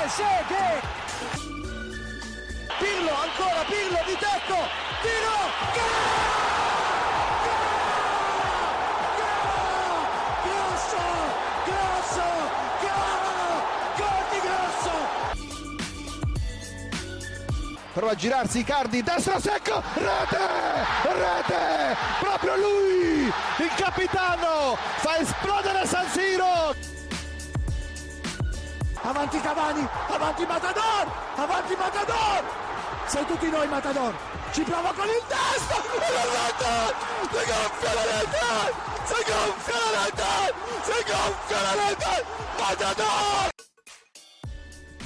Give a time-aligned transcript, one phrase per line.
[0.00, 0.82] Trezeguet!
[2.78, 4.56] Pirlo, ancora Pirlo di tecco,
[5.02, 5.36] tiro,
[5.74, 6.08] gol!
[17.92, 20.38] Prova a girarsi Icardi, destro secco, rete,
[21.02, 26.99] rete, proprio lui, il capitano, fa esplodere San Siro.
[29.02, 31.06] Avanti Cavani, avanti Matador,
[31.36, 32.44] avanti Matador,
[33.06, 34.14] sei tutti noi Matador,
[34.52, 38.74] ci prova con il testo, si gonfia la rete,
[39.04, 42.24] si gonfia la rete, si gonfia la rete,
[42.58, 43.48] Matador.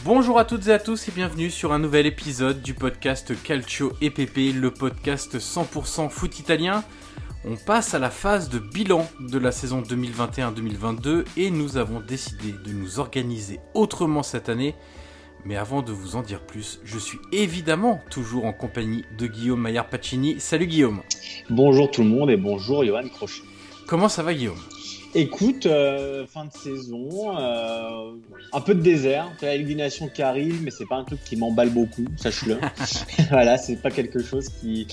[0.02, 3.92] Bonjour à toutes et à tous et bienvenue sur un nouvel épisode du podcast Calcio
[4.02, 6.82] EPP, le podcast 100% foot italien.
[7.46, 12.52] On passe à la phase de bilan de la saison 2021-2022 et nous avons décidé
[12.64, 14.74] de nous organiser autrement cette année.
[15.44, 19.60] Mais avant de vous en dire plus, je suis évidemment toujours en compagnie de Guillaume
[19.60, 20.40] Maillard Pacini.
[20.40, 21.02] Salut Guillaume.
[21.50, 23.42] Bonjour tout le monde et bonjour Johan Crochet.
[23.86, 24.60] Comment ça va Guillaume?
[25.14, 28.12] Écoute, euh, fin de saison, euh,
[28.54, 29.30] un peu de désert,
[29.76, 32.56] Nations qui arrive, mais c'est pas un truc qui m'emballe beaucoup, sache-le.
[33.30, 34.88] voilà, c'est pas quelque chose qui,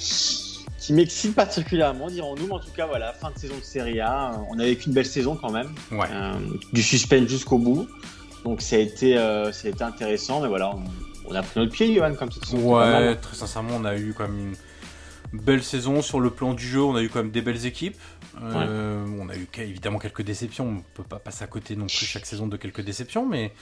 [0.82, 2.48] qui m'excite particulièrement, dirons-nous.
[2.48, 4.32] Mais en tout cas, voilà, fin de saison de Serie A.
[4.50, 5.70] On a vécu une belle saison quand même.
[5.92, 6.08] Ouais.
[6.12, 6.34] Euh,
[6.74, 7.88] du suspense jusqu'au bout.
[8.44, 10.84] Donc ça a été, euh, ça a été intéressant, mais voilà, on,
[11.30, 12.78] on a pris notre pied, Johan, comme cette saison.
[12.80, 14.56] Ouais, très sincèrement, on a eu quand même
[15.34, 16.82] une belle saison sur le plan du jeu.
[16.82, 17.98] On a eu quand même des belles équipes.
[18.42, 20.68] Euh, On a eu évidemment quelques déceptions.
[20.68, 23.54] On peut pas passer à côté non plus chaque saison de quelques déceptions, mais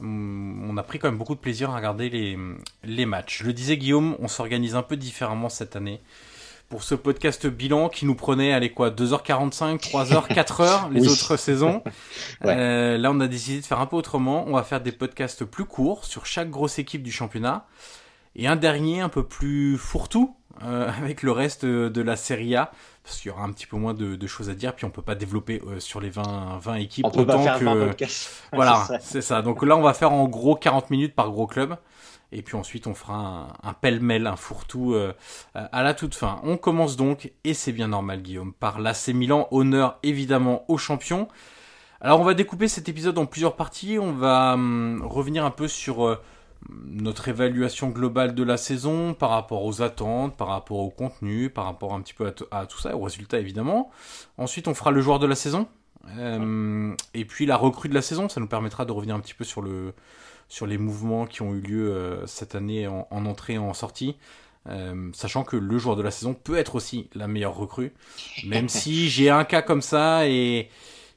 [0.00, 2.38] hum, on a pris quand même beaucoup de plaisir à regarder les,
[2.84, 3.40] les matchs.
[3.42, 6.00] Je le disais, Guillaume, on s'organise un peu différemment cette année.
[6.74, 11.08] Pour ce podcast bilan qui nous prenait, allez quoi, 2h45, 3h, 4h les Oui.
[11.08, 11.84] autres saisons.
[12.44, 12.52] Ouais.
[12.58, 14.44] Euh, là, on a décidé de faire un peu autrement.
[14.48, 17.68] On va faire des podcasts plus courts sur chaque grosse équipe du championnat.
[18.34, 20.34] Et un dernier un peu plus fourre-tout
[20.64, 22.72] euh, avec le reste de, la Serie A.
[23.04, 24.74] Parce qu'il y aura un petit peu moins de, de choses à dire.
[24.74, 27.44] Puis on peut pas développer euh, sur les 20, 20 équipes On peut pas autant
[27.44, 27.64] faire que...
[27.66, 28.30] 20 podcasts.
[28.52, 28.98] Voilà, C'est ça.
[29.00, 29.42] c'est ça.
[29.42, 31.76] Donc là, on va faire en gros 40 minutes par gros club.
[32.34, 35.14] Et puis ensuite, on fera un, un pêle-mêle, un fourre-tout euh,
[35.54, 36.40] à la toute fin.
[36.42, 39.46] On commence donc, et c'est bien normal, Guillaume, par l'AC Milan.
[39.52, 41.28] Honneur évidemment aux champions.
[42.00, 43.98] Alors, on va découper cet épisode en plusieurs parties.
[44.00, 46.20] On va hum, revenir un peu sur euh,
[46.68, 51.64] notre évaluation globale de la saison par rapport aux attentes, par rapport au contenu, par
[51.66, 53.90] rapport un petit peu à, tout ça, aux résultats évidemment.
[54.38, 55.68] Ensuite, on fera le joueur de la saison.
[56.18, 59.32] Euh, et puis la recrue de la saison, ça nous permettra de revenir un petit
[59.32, 59.94] peu sur le,
[60.48, 64.16] sur les mouvements qui ont eu lieu cette année en, entrée et en sortie.
[65.12, 67.92] sachant que le joueur de la saison peut être aussi la meilleure recrue.
[68.46, 70.68] Même si j'ai un cas comme ça et,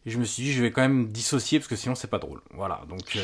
[0.05, 2.41] je me suis dit je vais quand même dissocier parce que sinon c'est pas drôle.
[2.53, 3.17] Voilà, donc,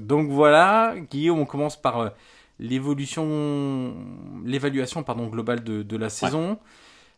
[0.00, 2.12] donc voilà, Guillaume, on commence par
[2.60, 3.94] l'évolution,
[4.44, 6.58] l'évaluation pardon globale de, la saison.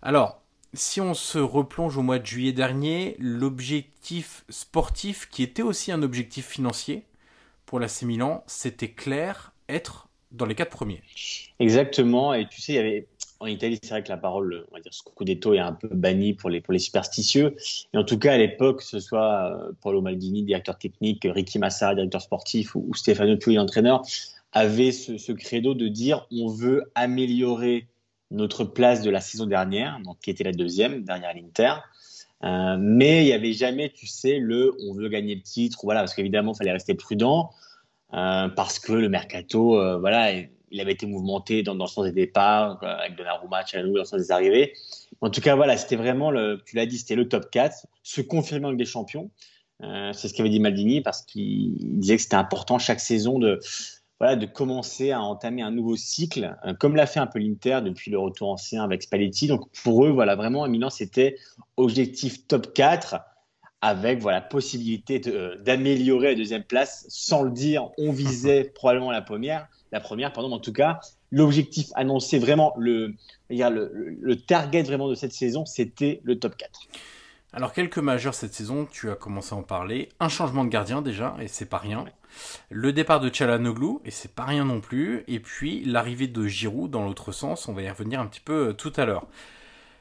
[0.00, 0.40] Alors,
[0.72, 6.02] si on se replonge au mois de juillet dernier, l'objectif sportif, qui était aussi un
[6.02, 7.04] objectif financier
[7.72, 11.00] pour la Milan, c'était clair, être dans les quatre premiers.
[11.58, 13.06] Exactement, et tu sais, y avait
[13.40, 16.34] en Italie, c'est vrai que la parole, on va dire, Scudetto est un peu bannie
[16.34, 17.56] pour les, pour les superstitieux.
[17.94, 21.58] Et en tout cas, à l'époque, que ce soit euh, Paolo Maldini, directeur technique, Ricky
[21.58, 24.02] Massa, directeur sportif, ou, Stefano Pioli, entraîneur,
[24.52, 27.86] avait ce, credo de dire on veut améliorer
[28.30, 31.76] notre place de la saison dernière, donc qui était la deuxième derrière l'Inter.
[32.44, 36.00] Euh, mais il n'y avait jamais, tu sais, le on veut gagner le titre, voilà,
[36.00, 37.50] parce qu'évidemment, il fallait rester prudent,
[38.14, 40.32] euh, parce que le mercato, euh, voilà,
[40.70, 44.20] il avait été mouvementé dans, le sens des départs, avec Donnarumma, Chalanoglu, dans le sens
[44.20, 44.72] des arrivées.
[45.20, 46.32] En tout cas, voilà, c'était vraiment,
[46.64, 49.30] tu l'as dit, c'était le top 4, se confirmant avec des champions.
[49.80, 53.60] c'est ce qu'avait dit Maldini, parce qu'il disait que c'était important chaque saison de,
[54.22, 57.80] voilà, de commencer à entamer un nouveau cycle, euh, comme l'a fait un peu l'Inter
[57.82, 59.48] depuis le retour ancien avec Spalletti.
[59.48, 61.34] Donc pour eux, voilà, vraiment à Milan, c'était
[61.76, 63.16] objectif top 4
[63.80, 67.90] avec voilà possibilité euh, d'améliorer la deuxième place sans le dire.
[67.98, 70.52] On visait probablement la première, la première, pardon.
[70.52, 71.00] en tout cas,
[71.32, 73.16] l'objectif annoncé vraiment le,
[73.50, 73.90] le,
[74.20, 76.70] le target vraiment de cette saison, c'était le top 4.
[77.54, 80.10] Alors quelques majeurs cette saison, tu as commencé à en parler.
[80.20, 82.04] Un changement de gardien déjà, et c'est pas rien.
[82.70, 85.24] Le départ de Chalanoglu, et c'est pas rien non plus.
[85.28, 88.68] Et puis l'arrivée de Giroud dans l'autre sens, on va y revenir un petit peu
[88.68, 89.26] euh, tout à l'heure.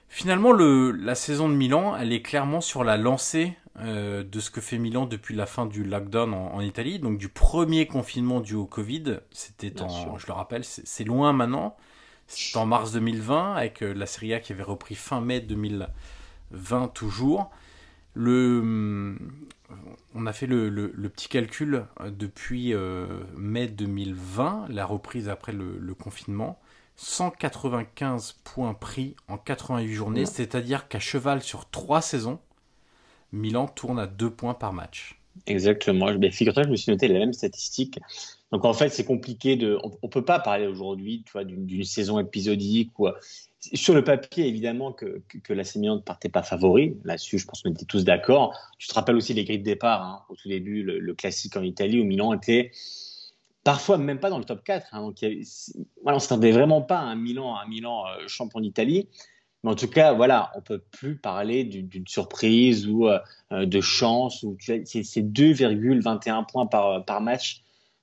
[0.10, 4.52] Finalement, le, la saison de Milan, elle est clairement sur la lancée euh, de ce
[4.52, 8.56] que fait Milan depuis la fin du lockdown en, Italie, donc du premier confinement dû
[8.56, 9.20] au Covid.
[9.32, 11.78] C'était en, je le rappelle, c'est loin maintenant.
[12.28, 15.88] C'était en mars 2020 avec euh, la Serie A qui avait repris fin mai 2020.
[16.52, 17.50] 20 toujours.
[18.14, 19.16] Le,
[20.16, 23.06] on a fait le, petit calcul euh, depuis euh,
[23.38, 26.60] mai 2020, la reprise après le, confinement.
[26.98, 32.40] 195 points pris en 88 journées, c'est-à-dire qu'à cheval sur 3 saisons,
[33.32, 35.20] Milan tourne à 2 points par match.
[35.48, 36.08] Exactement.
[36.32, 38.00] Figure-toi, je me suis noté la même statistique.
[38.52, 39.80] Donc en fait, c'est compliqué de.
[39.84, 43.08] On, ne peut pas parler aujourd'hui, d'une saison épisodique ou
[43.74, 46.98] sur le papier, évidemment, que, que, la Milan ne partait pas favori.
[47.04, 48.58] Là-dessus, je pense qu'on était tous d'accord.
[48.78, 51.62] Tu te rappelles aussi les grilles de départ, hein, au tout début, le, classique en
[51.62, 52.72] Italie, où Milan était
[53.64, 54.88] parfois même pas dans le top 4.
[54.94, 55.02] Hein.
[55.02, 59.08] donc, on ne s'attendait vraiment pas à un Milan, un Milan euh, champion d'Italie.
[59.64, 63.20] Mais en tout cas, voilà, on peut plus parler d'une surprise ou euh,
[63.52, 64.44] de chance.
[64.60, 67.61] C'est 2,21 points par match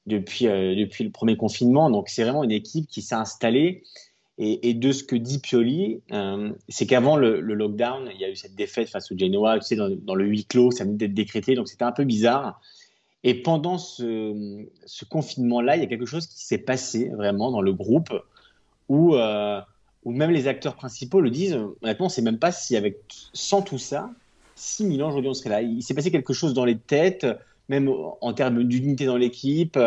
[0.08, 1.90] depuis, euh, depuis le premier confinement.
[1.90, 3.82] Donc, c'est vraiment une équipe qui s'est installée
[4.40, 8.36] et, de ce que dit Pioli, euh, c'est qu'avant le, lockdown, il y a eu
[8.36, 11.56] cette défaite face au Genoa, tu sais, dans, le huis clos, ça venait d'être décrété,
[11.56, 12.60] donc c'était un peu bizarre.
[13.24, 14.64] Et pendant ce,
[15.10, 18.10] confinement-là, il y a quelque chose qui s'est passé vraiment dans le groupe
[18.88, 19.60] où, euh,
[20.06, 21.58] même les acteurs principaux le disent.
[21.82, 22.76] Honnêtement, on ne sait même pas si
[23.32, 24.08] sans tout ça,
[24.54, 25.62] si Milan aujourd'hui on serait là.
[25.62, 27.26] Il s'est passé quelque chose dans les têtes,
[27.68, 29.78] même en termes d'unité dans l'équipe.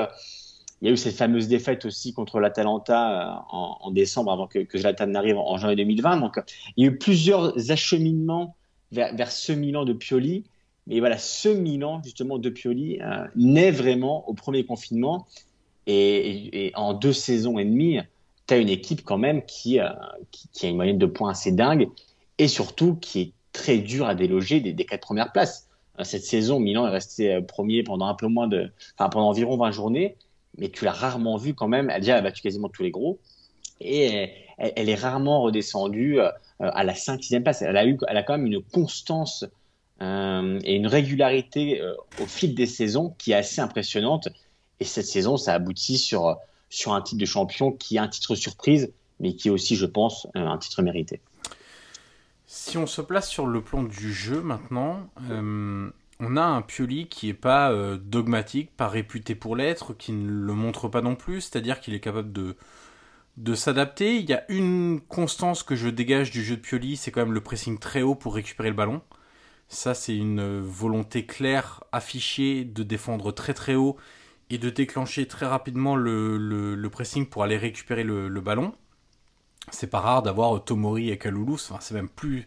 [0.82, 4.60] Il y a eu cette fameuse défaite aussi contre l'Atalanta euh, en, décembre, avant que,
[4.60, 6.18] que Zlatan n'arrive en, janvier 2020.
[6.18, 6.40] Donc,
[6.76, 8.56] il y a eu plusieurs acheminements
[8.92, 10.44] vers, ce Milan de Pioli.
[10.88, 15.28] Mais voilà, ce Milan, justement, de Pioli, euh, naît vraiment au premier confinement.
[15.86, 18.00] Et, en deux saisons et demie,
[18.48, 19.90] tu as une équipe quand même qui, euh,
[20.32, 21.90] qui, a une moyenne de points assez dingue.
[22.40, 25.70] Et surtout, qui est très dur à déloger des quatre premières places.
[26.04, 29.72] Cette saison, Milan est resté premier pendant un peu moins de, enfin, pendant environ 20
[29.72, 30.18] journées
[30.58, 31.90] mais tu l'as rarement vue quand même.
[31.90, 33.20] Elle, déjà, elle a battu quasiment tous les gros.
[33.80, 36.30] Et elle, est rarement redescendue euh,
[36.60, 37.62] à la 5 6 place.
[37.62, 39.46] Elle a, eu, elle a quand même une constance
[40.02, 44.30] euh, et une régularité euh, au fil des saisons qui est assez impressionnante.
[44.80, 46.38] Et cette saison, ça aboutit sur,
[46.70, 49.86] sur un titre de champion qui est un titre surprise, mais qui est aussi, je
[49.86, 51.22] pense, un titre mérité.
[52.54, 55.10] Si on se place sur le plan du jeu maintenant,
[56.20, 60.30] on a un Pioli qui est pas euh, dogmatique, pas réputé pour l'être, qui ne
[60.30, 62.58] le montre pas non plus, c'est-à-dire qu'il est capable de,
[63.38, 64.18] de s'adapter.
[64.18, 67.34] Il y a une constance que je dégage du jeu de Pioli, c'est quand même
[67.34, 69.02] le pressing très haut pour récupérer le ballon.
[69.70, 73.96] Ça, c'est une volonté claire, affichée, de défendre très très haut
[74.50, 78.74] et de déclencher très rapidement le, pressing pour aller récupérer le, ballon.
[79.70, 82.46] C'est pas rare d'avoir Tomori et Kaloulou, enfin, c'est même plus,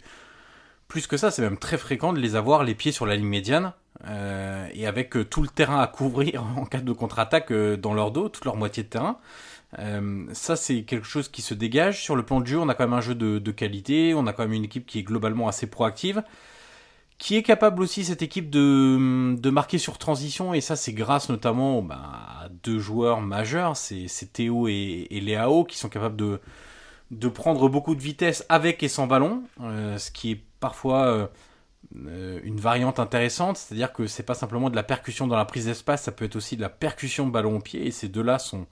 [0.89, 3.29] plus que ça, c'est même très fréquent de les avoir les pieds sur la ligne
[3.29, 3.73] médiane
[4.07, 8.29] euh, et avec tout le terrain à couvrir en cas de contre-attaque dans leur dos,
[8.29, 9.19] toute leur moitié de terrain.
[10.33, 12.03] ça, c'est quelque chose qui se dégage.
[12.03, 14.27] Sur le plan de jeu, on a quand même un jeu de, de, qualité, on
[14.27, 16.23] a quand même une équipe qui est globalement assez proactive
[17.19, 21.29] qui est capable aussi cette équipe de, de marquer sur transition et ça c'est grâce
[21.29, 22.01] notamment bah,
[22.43, 26.41] à deux joueurs majeurs, c'est Théo et, et Léao qui sont capables de,
[27.19, 32.41] de prendre beaucoup de vitesse avec et sans ballon, euh, ce qui est parfois euh,
[32.43, 36.03] une variante intéressante, c'est-à-dire que c'est pas simplement de la percussion dans la prise d'espace,
[36.03, 38.67] ça peut être aussi de la percussion de ballon au pied et ces deux-là sont,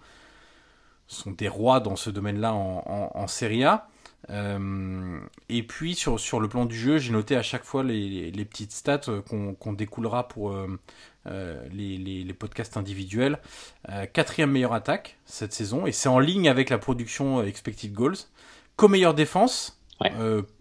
[1.26, 3.88] des rois dans ce domaine-là en, Serie A.
[4.30, 8.72] Euh, et puis sur, le plan du jeu, j'ai noté à chaque fois les, petites
[8.72, 10.78] stats euh, qu'on découlera pour euh,
[11.28, 13.38] euh, les, podcasts individuels.
[13.88, 18.16] Euh, quatrième meilleure attaque cette saison, et c'est en ligne avec la production expected goals.
[18.76, 20.12] Co-meilleure défense, ouais.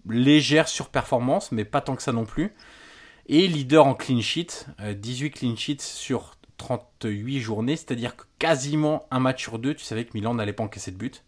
[0.07, 2.53] légère surperformance, mais pas tant que ça non plus.
[3.27, 9.19] Et leader en clean sheet, 18 clean sheets sur 38 journées, c'est-à-dire que quasiment un
[9.19, 11.23] match sur deux, tu savais que Milan n'allait pas encaisser de but.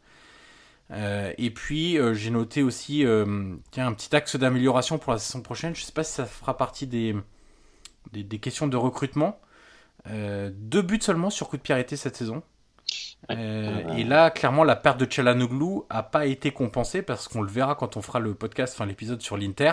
[0.91, 5.19] Euh, et puis euh, j'ai noté aussi euh, tiens, un petit axe d'amélioration pour la
[5.19, 5.75] saison prochaine.
[5.75, 7.15] Je ne sais pas si ça fera partie des,
[8.11, 9.39] des, des questions de recrutement.
[10.07, 12.43] deux buts seulement sur coup de pied arrêté cette saison.
[13.29, 17.75] Et là, clairement, la perte de Chalanoglu a pas été compensée parce qu'on le verra
[17.75, 19.71] quand on fera le podcast, enfin l'épisode sur l'Inter.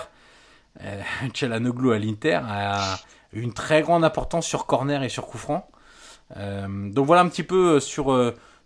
[0.83, 1.01] Euh,
[1.35, 2.99] Chalanoglu à l'Inter a
[3.33, 5.69] une très grande importance sur corner et sur coup franc.
[6.37, 8.13] donc voilà un petit peu sur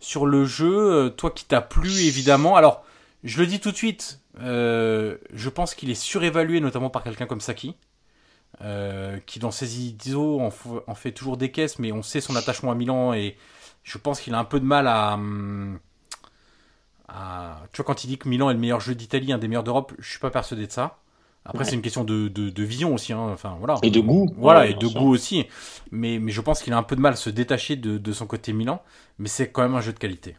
[0.05, 2.57] sur le jeu, euh, toi qui t'as plu évidemment.
[2.57, 2.85] Alors,
[3.25, 7.27] je le dis tout de suite, euh, je pense qu'il est surévalué notamment par quelqu'un
[7.27, 7.75] comme Saki,
[8.61, 10.53] euh, qui dans ses idiots en,
[10.87, 13.37] en, fait toujours des caisses, mais on sait son attachement à Milan et
[13.85, 15.19] je pense qu'il a un peu de mal à,
[17.09, 19.47] à, Tu vois, quand il dit que Milan est le meilleur jeu d'Italie, un des
[19.47, 20.99] meilleurs d'Europe, je suis pas persuadé de ça.
[21.45, 21.65] Après, ouais.
[21.67, 23.13] c'est une question de, de, de, vision aussi.
[23.13, 23.29] Hein.
[23.31, 23.77] Enfin, voilà.
[23.83, 24.35] Et de goût.
[24.39, 24.99] Voilà, ouais, et de sûr.
[24.99, 25.45] goût aussi.
[25.91, 28.13] Mais, mais je pense qu'il a un peu de mal à se détacher de, de
[28.13, 28.83] son côté Milan.
[29.19, 30.37] Mais c'est quand même un jeu de qualité.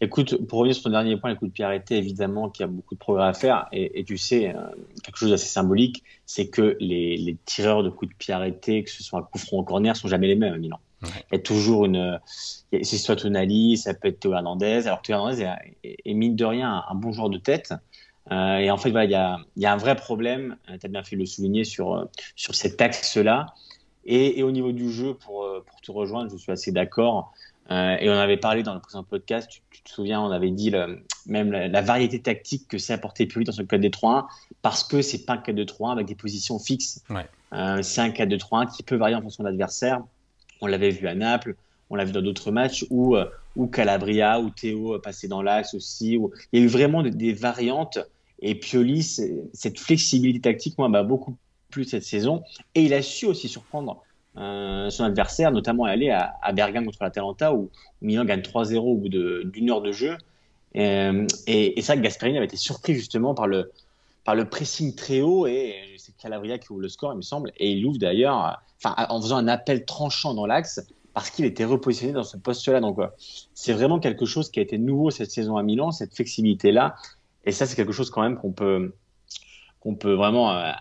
[0.00, 2.68] Écoute, pour revenir sur ton dernier point, les coups de pied arrêtés, évidemment qu'il y
[2.68, 3.66] a beaucoup de progrès à faire.
[3.72, 4.60] Et, et tu sais, euh,
[5.02, 8.90] quelque chose d'assez symbolique, c'est que les, les, tireurs de coups de pied arrêtés, que
[8.90, 10.78] ce soit à coup franc ou corner, sont jamais les mêmes à Milan.
[11.02, 12.20] Il y a toujours une.
[12.72, 14.86] C'est soit Tonali, ça peut être Théo Hernandez.
[14.86, 15.48] Alors, Théo Hernandez
[15.84, 17.72] est, est, mine de rien un, bon joueur de tête.
[18.30, 20.56] Euh, et en fait, voilà, il y a, y a un vrai problème.
[20.68, 22.04] Euh, tu as bien fait de le souligner sur, euh,
[22.36, 23.46] sur cet axe-là.
[24.04, 27.32] Et, et, au niveau du jeu, pour, pour te rejoindre, je suis assez d'accord.
[27.70, 30.50] Euh, et on avait parlé dans le précédent podcast, tu, tu te souviens, on avait
[30.50, 34.26] dit le, même la, la, variété tactique que c'est apporté Pioli dans ce 4-2-3-1,
[34.62, 37.02] parce que c'est pas un 4-2-3-1 avec des positions fixes.
[37.10, 37.26] Ouais.
[37.52, 40.00] Euh, c'est un 4-2-3-1 qui peut varier en fonction de l'adversaire.
[40.60, 41.54] On l'avait vu à Naples,
[41.90, 43.16] on l'a vu dans d'autres matchs où,
[43.56, 46.18] où Calabria, ou Théo passait dans l'axe aussi.
[46.52, 47.98] Il y a eu vraiment des, variantes
[48.40, 51.36] et Pioli, cette flexibilité tactique, moi, m'a beaucoup
[51.70, 52.42] plu cette saison.
[52.74, 54.02] Et il a su aussi surprendre
[54.36, 58.76] euh, son adversaire, notamment aller à, à Bergame contre l'Atalanta, où, où Milan gagne 3-0
[58.76, 60.16] au bout d'une heure de jeu.
[60.76, 63.72] Euh, et, et ça, Gasperini avait été surpris justement par le,
[64.28, 67.50] par le pressing très haut, et c'est Calabria qui ouvre le score, il me semble.
[67.56, 72.12] Et il ouvre d'ailleurs, en faisant un appel tranchant dans l'axe, parce qu'il était repositionné
[72.12, 72.80] dans ce poste-là.
[72.80, 72.98] Donc,
[73.54, 76.96] c'est vraiment quelque chose qui a été nouveau cette saison à Milan, cette flexibilité-là.
[77.46, 78.94] Et ça, c'est quelque chose quand même qu'on peut,
[79.80, 80.72] qu'on peut vraiment, euh,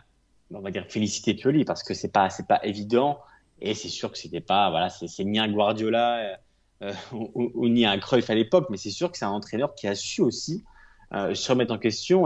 [0.53, 3.19] on va dire, féliciter Pioli parce que c'est pas, c'est pas évident.
[3.61, 6.37] Et c'est sûr que c'était pas, voilà, c'est ni un Guardiola
[6.81, 9.87] euh, ou, ni un Cruyff à l'époque, mais c'est sûr que c'est un entraîneur qui
[9.87, 10.65] a su aussi
[11.13, 12.25] euh, se remettre en question.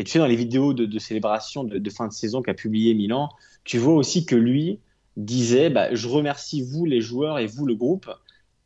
[0.00, 3.28] Et tu sais, dans les vidéos de, célébration de, fin de saison qu'a publié Milan,
[3.64, 4.80] tu vois aussi que lui
[5.18, 8.10] disait, bah, je remercie vous les joueurs et vous le groupe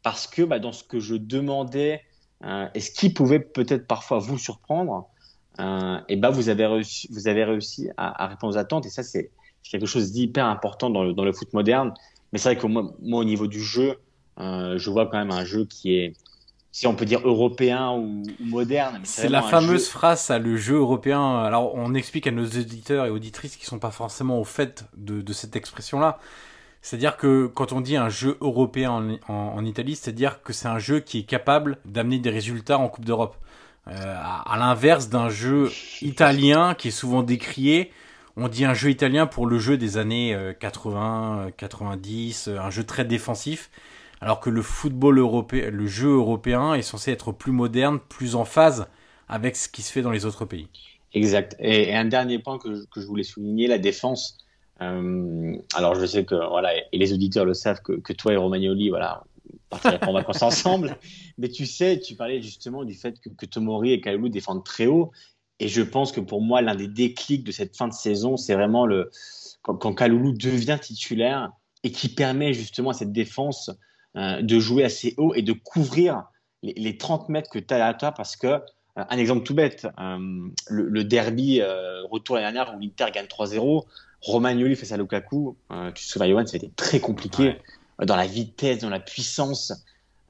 [0.04, 2.02] parce que bah, dans ce que je demandais
[2.44, 5.08] euh, et ce qui pouvait peut-être parfois vous surprendre,
[5.58, 8.86] euh, et ben vous avez réussi, vous avez réussi à, répondre aux attentes.
[8.86, 9.32] Et ça, c'est
[9.64, 11.94] quelque chose d'hyper important dans le, foot moderne.
[12.32, 13.96] Mais c'est vrai que moi, moi, au niveau du jeu,
[14.38, 16.12] euh, je vois quand même un jeu qui est,
[16.74, 19.00] si on peut dire européen ou, ou moderne.
[19.04, 19.90] C'est la fameuse jeu...
[19.90, 21.38] phrase, ça, le jeu européen.
[21.38, 25.20] Alors, on explique à nos éditeurs et auditrices qui sont pas forcément au fait de,
[25.22, 26.18] de cette expression-là.
[26.82, 30.66] C'est-à-dire que quand on dit un jeu européen en, en, en Italie, c'est-à-dire que c'est
[30.66, 33.36] un jeu qui est capable d'amener des résultats en Coupe d'Europe.
[33.86, 35.70] Euh, à, à l'inverse d'un jeu
[36.02, 37.92] italien qui est souvent décrié,
[38.36, 43.04] on dit un jeu italien pour le jeu des années 80, 90, un jeu très
[43.04, 43.70] défensif,
[44.24, 48.46] alors que le football européen, le jeu européen est censé être plus moderne, plus en
[48.46, 48.86] phase
[49.28, 50.66] avec ce qui se fait dans les autres pays.
[51.12, 51.54] Exact.
[51.58, 54.38] Et, et un dernier point que je, que je voulais souligner, la défense.
[54.80, 58.36] Euh, alors je sais que voilà, et les auditeurs le savent que, que toi et
[58.38, 59.24] Romagnoli, voilà,
[59.68, 60.96] partir en vacances ensemble.
[61.36, 64.86] Mais tu sais, tu parlais justement du fait que, que Tomori et Kalou défendent très
[64.86, 65.12] haut.
[65.60, 68.54] Et je pense que pour moi, l'un des déclics de cette fin de saison, c'est
[68.54, 69.10] vraiment le,
[69.60, 71.52] quand, quand Kaloulou devient titulaire
[71.82, 73.70] et qui permet justement à cette défense
[74.16, 76.24] euh, de jouer assez haut et de couvrir
[76.62, 78.60] les, les 30 mètres que tu as à toi parce que, euh,
[78.96, 81.60] un exemple tout bête, euh, le, le, derby
[82.10, 83.84] retour l'année dernière où l'Inter gagne 3-0,
[84.22, 85.56] Romagnoli face à Lukaku,
[85.94, 87.58] tu te souviens, Johan, ça a été très compliqué
[87.98, 88.06] ouais.
[88.06, 89.72] dans la vitesse, dans la puissance.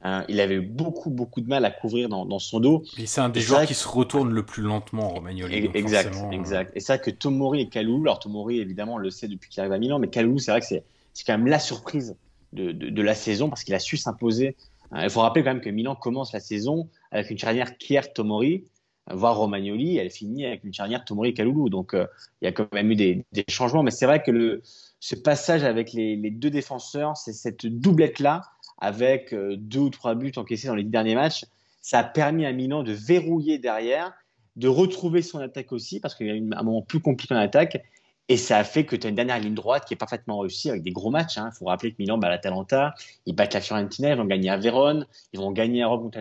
[0.04, 2.84] Euh, il avait beaucoup, beaucoup de mal à couvrir dans, dans son dos.
[2.98, 5.70] Et c'est un des joueurs qui se retourne le plus lentement, Romagnoli.
[5.72, 6.32] Exact, forcément...
[6.32, 6.72] exact.
[6.74, 9.60] Et c'est vrai que Tomori et Kalou, alors Tomori, évidemment, on le sait depuis qu'il
[9.60, 10.84] arrive à Milan, mais Kalou, c'est vrai que c'est
[11.26, 12.16] quand même la surprise
[12.54, 14.56] de, la saison parce qu'il a su s'imposer.
[14.94, 18.12] Euh, il faut rappeler quand même que Milan commence la saison avec une charnière Kier
[18.14, 18.64] Tomori,
[19.10, 21.68] voire Romagnoli, elle finit avec une charnière Tomori Kaloulou.
[21.68, 22.06] Donc euh,
[22.40, 24.62] il y a quand même eu des, changements, mais c'est vrai que
[25.00, 28.42] ce passage avec les, deux défenseurs, c'est cette doublette-là
[28.78, 31.44] avec euh, deux ou trois buts encaissés dans les derniers matchs,
[31.80, 34.12] ça a permis à Milan de verrouiller derrière,
[34.56, 37.38] de retrouver son attaque aussi, parce qu'il y a eu un moment plus compliqué en
[37.38, 37.82] attaque,
[38.28, 40.70] et ça a fait que tu as une dernière ligne droite qui est parfaitement réussie
[40.70, 41.36] avec des gros matchs.
[41.36, 41.50] Il hein.
[41.50, 42.94] faut rappeler que Milan bat l'Atalanta,
[43.26, 46.18] ils battent la Fiorentina, ils vont gagner à Vérone, ils vont gagner à Rome contre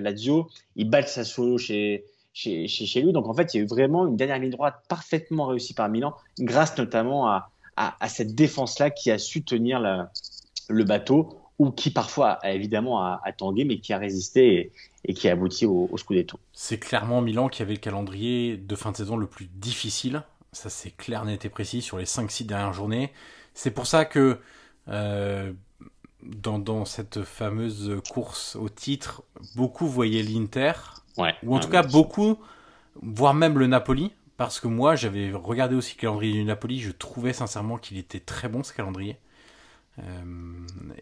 [0.76, 3.14] ils battent Sassuolo chez, chez, chez, chez, lui.
[3.14, 5.88] Donc en fait, il y a eu vraiment une dernière ligne droite parfaitement réussie par
[5.88, 9.80] Milan, grâce notamment à, à, cette défense-là qui a su tenir
[10.68, 14.72] le bateau ou qui parfois a, évidemment a, a, tangué, mais qui a résisté et,
[15.06, 16.38] et qui a abouti au, au Scudetto.
[16.52, 20.24] C'est clairement Milan qui avait le calendrier de fin de saison le plus difficile.
[20.54, 23.12] Ça, c'est clair, net et précis sur les 5-6 dernières journées.
[23.54, 24.40] C'est pour ça que
[24.88, 25.52] euh,
[26.22, 29.24] dans, dans, cette fameuse course au titre,
[29.56, 30.74] beaucoup voyaient l'Inter,
[31.18, 32.38] ouais, ou en tout cas beaucoup,
[33.02, 36.92] voire même le Napoli, parce que moi, j'avais regardé aussi le calendrier du Napoli, je
[36.92, 39.18] trouvais sincèrement qu'il était très bon ce calendrier.
[40.00, 40.04] Euh,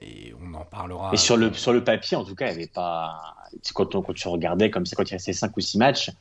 [0.01, 1.11] et on en parlera.
[1.13, 3.35] Et sur le, sur le papier, en tout cas, il n'y avait pas.
[3.73, 6.11] Quand, on, quand tu regardais comme ça, quand il restait 5 ou 6 matchs,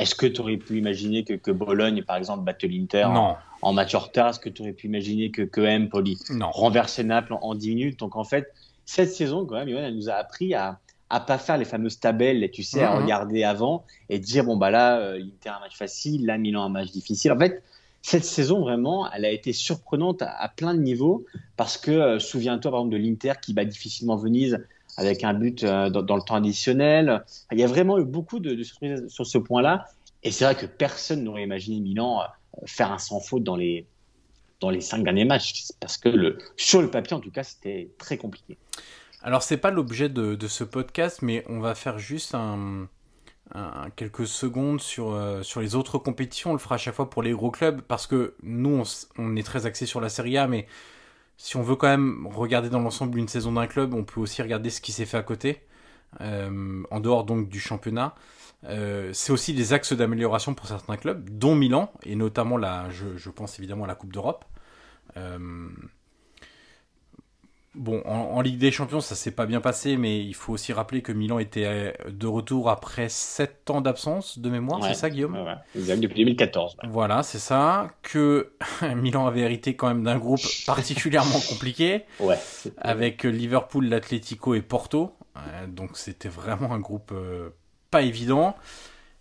[0.00, 3.72] est-ce que tu aurais pu imaginer que, que, Bologne, par exemple, batte l'Inter en, en,
[3.72, 7.40] match en retard Est-ce que tu aurais pu imaginer que, que Empoli renversait Naples en,
[7.42, 7.98] en, 10 minutes?
[7.98, 8.52] Donc, en fait,
[8.86, 10.80] cette saison, quand même, elle nous a appris à
[11.10, 14.70] à pas faire les fameuses tabelles, tu sais, à regarder avant et dire bon bah
[14.70, 17.32] là, euh, l'Inter un match facile, là Milan un match difficile.
[17.32, 17.64] En fait,
[18.00, 22.18] cette saison, vraiment, elle a été surprenante à, à plein de niveaux parce que, euh,
[22.20, 24.64] souviens-toi, par exemple, de l'Inter qui bat difficilement Venise
[25.00, 27.24] avec un but euh, dans, le temps additionnel.
[27.50, 29.86] Il y a vraiment eu beaucoup de, surprises sur ce point-là.
[30.22, 32.24] Et c'est vrai que personne n'aurait imaginé Milan euh,
[32.66, 33.86] faire un sans faute dans les,
[34.60, 37.88] dans les cinq derniers matchs parce que le, sur le papier, en tout cas, c'était
[37.96, 38.58] très compliqué.
[39.22, 42.36] Alors, c'est pas l'objet de, ce podcast, mais on va faire juste
[43.96, 46.50] quelques secondes sur, euh, sur les autres compétitions.
[46.50, 49.36] On le fera à chaque fois pour les gros clubs parce que nous, on, on
[49.36, 50.66] est très axé sur la Serie A, mais
[51.42, 54.42] si on veut quand même regarder dans l'ensemble une saison d'un club, on peut aussi
[54.42, 55.62] regarder ce qui s'est fait à côté,
[56.20, 58.14] euh, en dehors donc du championnat.
[58.64, 63.30] Euh, c'est aussi des axes d'amélioration pour certains clubs, dont Milan, et notamment la, je,
[63.30, 64.44] pense évidemment à la Coupe d'Europe.
[65.16, 65.70] Euh,
[67.76, 70.72] Bon, en, en, Ligue des Champions, ça s'est pas bien passé, mais il faut aussi
[70.72, 75.08] rappeler que Milan était de retour après 7 ans d'absence de mémoire, ouais, c'est ça,
[75.08, 76.78] Guillaume ouais, depuis 2014.
[76.88, 77.92] Voilà, c'est ça.
[78.02, 78.52] Que
[78.96, 82.38] Milan avait hérité quand même d'un groupe particulièrement compliqué, ouais,
[82.76, 85.14] avec Liverpool, l'Atlético et Porto.
[85.68, 87.50] donc c'était vraiment un groupe euh,
[87.90, 88.56] pas évident.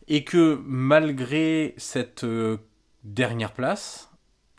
[0.08, 2.58] Et que malgré cette euh,
[3.04, 4.09] dernière place,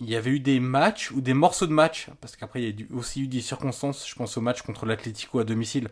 [0.00, 2.82] il y avait eu des matchs ou des morceaux de matchs, parce qu'après il y
[2.82, 5.88] a aussi eu des circonstances, je pense au match contre l'Atlético à domicile,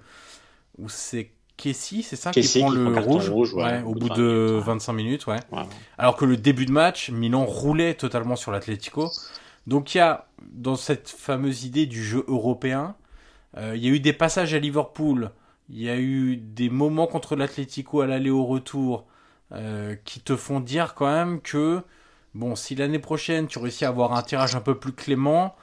[0.79, 3.94] où c'est Kessi, c'est ça, Kessie qui prend qui le rouge, rouge ouais, ouais, au
[3.94, 5.27] bout de minutes, 25 minutes.
[5.27, 5.40] Ouais.
[5.53, 5.62] ouais.
[5.99, 9.11] Alors que le début de match, Milan roulait totalement sur l'Atlético.
[9.66, 12.94] Donc il y a, dans cette fameuse idée du jeu européen,
[13.57, 15.33] euh, il y a eu des passages à Liverpool,
[15.68, 19.07] il y a eu des moments contre l'Atlético à l'aller au retour,
[19.53, 21.83] euh, qui te font dire quand même que
[22.35, 25.57] Bon, si l'année prochaine tu réussis à avoir un tirage un peu plus clément,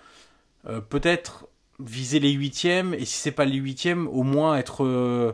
[0.68, 1.48] euh, peut-être
[1.80, 5.34] viser les huitièmes, et si c'est pas les huitièmes, au moins être, euh,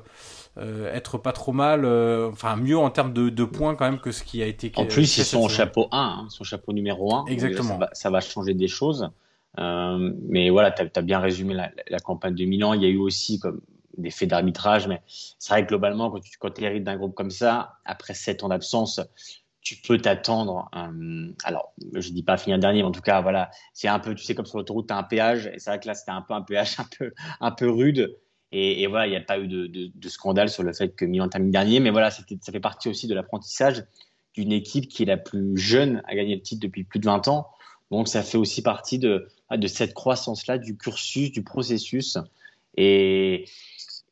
[0.58, 1.86] euh, être pas trop mal,
[2.32, 4.72] enfin mieux en termes de, de, points quand même que ce qui a été.
[4.76, 7.26] En plus, ils sont au chapeau 1, hein, son chapeau numéro 1.
[7.28, 7.70] Exactement.
[7.70, 9.10] Ça va, ça va, changer des choses.
[9.58, 12.74] mais voilà, tu as, as, bien résumé la, la, campagne de Milan.
[12.74, 13.62] Il y a eu aussi comme
[13.98, 17.32] des faits d'arbitrage, mais c'est vrai que globalement, quand tu quand hérites d'un groupe comme
[17.32, 19.00] ça, après 7 ans d'absence,
[19.62, 20.70] tu peux t'attendre.
[20.76, 24.16] Euh, alors, je dis pas finir dernier, mais en tout cas, voilà, c'est un peu,
[24.16, 26.12] tu sais, comme sur l'autoroute, tu as un péage, et c'est vrai que là, c'était
[26.12, 28.18] un peu un péage un peu, un peu rude.
[28.54, 31.52] Et, voilà, il n'y a pas eu de, scandale sur le fait que Milan termine
[31.52, 32.22] dernier, mais voilà, ça
[32.52, 33.86] fait partie aussi de l'apprentissage
[34.34, 37.30] d'une équipe qui est la plus jeune à gagner le titre depuis plus de 20
[37.30, 37.48] ans.
[37.92, 42.18] Donc, ça fait aussi partie de, de cette croissance-là, du cursus, du processus.
[42.76, 43.46] Et,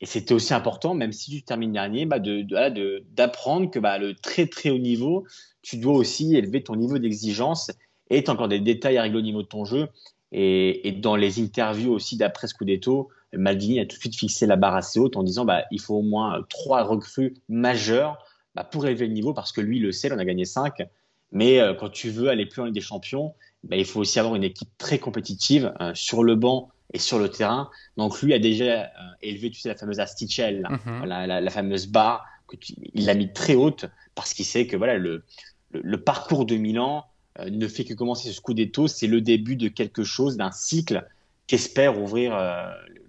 [0.01, 4.15] Et c'était aussi important, même si tu termines dernier, bah de, d'apprendre que bah, le
[4.15, 5.25] très très haut niveau,
[5.62, 7.71] tu dois aussi élever ton niveau d'exigence
[8.09, 9.89] et tu as encore des détails à régler au niveau de ton jeu.
[10.31, 14.75] Et, dans les interviews aussi d'après Scudetto, Maldini a tout de suite fixé la barre
[14.75, 18.17] assez haute en disant bah, il faut au moins trois recrues majeures
[18.55, 20.81] bah, pour élever le niveau parce que lui le sait, en a gagné cinq.
[21.31, 23.33] Mais euh, quand tu veux aller plus loin avec des champions,
[23.71, 27.30] il faut aussi avoir une équipe très compétitive euh, sur le banc et sur le
[27.30, 27.69] terrain.
[27.97, 28.88] Donc lui a déjà euh,
[29.21, 31.06] élevé, tu sais, la fameuse asticelle, mhm.
[31.06, 32.56] la, fameuse barre, que
[32.93, 35.23] il l'a mis très haute parce qu'il sait que voilà le,
[35.71, 37.06] le, parcours de Milan
[37.39, 41.08] euh, ne fait que commencer ce Scudetto, c'est le début de quelque chose, d'un cycle
[41.47, 42.38] qu'espère ouvrir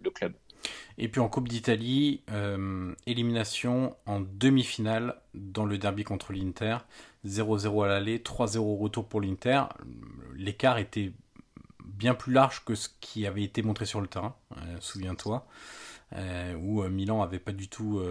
[0.03, 0.33] le club.
[0.97, 2.23] Et puis en Coupe d'Italie,
[3.07, 6.79] élimination en demi-finale dans le derby contre l'Inter.
[7.27, 9.64] 0-0 à l'aller, 3-0 au retour pour l'Inter.
[10.37, 11.12] L'écart était
[11.96, 15.46] bien plus large que ce qui avait été montré sur le terrain, euh, souviens-toi,
[16.16, 18.03] euh, où euh, Milan avait pas du tout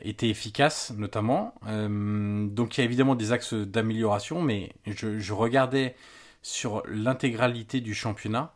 [0.00, 1.54] été efficace, notamment.
[1.64, 5.96] donc il y a évidemment des axes d'amélioration, mais je, regardais
[6.42, 8.54] sur l'intégralité du championnat,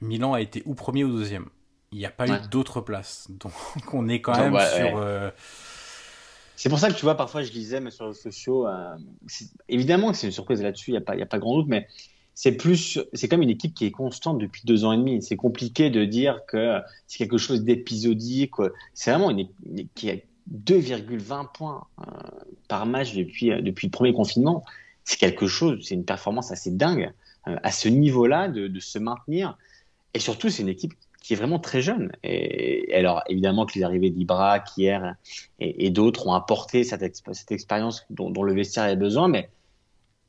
[0.00, 1.46] Milan a été ou premier ou deuxième.
[1.92, 3.30] Il n'y a pas eu d'autres places.
[3.40, 3.52] Donc
[3.92, 5.32] on est quand même sur...
[6.56, 8.66] C'est pour ça que tu vois, parfois je disais mais sur les réseaux sociaux,
[9.68, 11.86] évidemment que c'est une surprise là-dessus, il n'y a, pas, a pas grand doute, mais
[12.40, 15.20] c'est plus, c'est comme une équipe qui est constante depuis deux ans et demi.
[15.24, 18.52] C'est compliqué de dire que c'est quelque chose d'épisodique.
[18.94, 20.14] C'est vraiment une, équipe qui a
[20.48, 22.04] 2,20 points euh,
[22.68, 24.64] par match depuis, euh, depuis le premier confinement.
[25.02, 27.12] C'est quelque chose, c'est une performance assez dingue
[27.48, 29.58] euh, à ce niveau-là de, se maintenir.
[30.14, 32.12] Et surtout, c'est une équipe qui est vraiment très jeune.
[32.94, 35.00] Alors, évidemment que les arrivées d'Ibra, Kier
[35.58, 37.02] et, d'autres ont apporté cette,
[37.50, 39.50] expérience dont, dont, le vestiaire a besoin, mais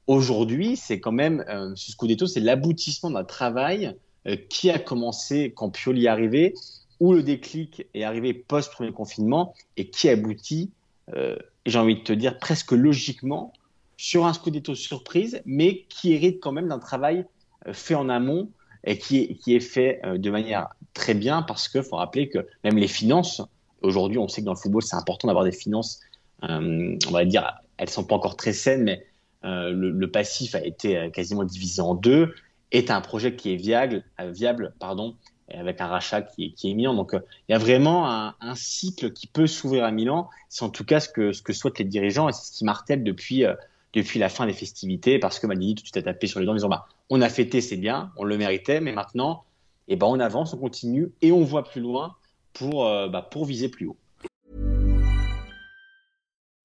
[0.10, 3.96] Aujourd'hui, c'est quand même, euh, ce Scudetto, c'est l'aboutissement d'un travail
[4.26, 6.56] euh, qui a commencé quand Pioli est arrivé,
[7.00, 10.72] où le déclic est arrivé post-premier confinement et qui aboutit,
[11.14, 11.36] euh,
[11.68, 13.54] j'ai envie de te dire, presque logiquement
[13.98, 17.24] sur un Scudetto surprise, mais qui hérite quand même d'un travail
[17.72, 18.50] fait en amont
[18.86, 22.88] et qui est, fait de manière très bien parce qu'il faut rappeler que même les
[22.88, 23.44] finances,
[23.84, 26.00] aujourd'hui, on sait que dans le football, c'est important d'avoir des finances,
[26.42, 29.06] on va dire, elles sont pas encore très saines, mais
[29.46, 32.36] euh, le, passif a été euh, quasiment divisé en deux,
[32.72, 35.12] est un projet qui est viable, euh,
[35.54, 36.94] avec un rachat qui, est imminent.
[36.94, 40.30] Donc il y a vraiment un, cycle qui peut s'ouvrir à Milan.
[40.50, 43.46] C'est en tout cas ce que, souhaitent les dirigeants et c'est ce qui martèle depuis,
[43.94, 46.46] depuis la fin des festivités parce que Maldini tout de suite a tapé sur les
[46.46, 49.44] dents en disant bah, on a fêté, c'est bien, on le méritait, mais maintenant
[49.88, 52.16] eh ben, on avance, on continue et on voit plus loin
[52.54, 53.98] pour, bah, pour viser plus haut.